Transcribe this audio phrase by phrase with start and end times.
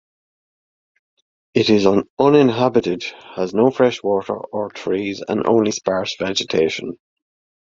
[1.53, 1.85] It is
[2.17, 3.03] uninhabited,
[3.35, 6.97] has no fresh water or trees and only sparse vegetation.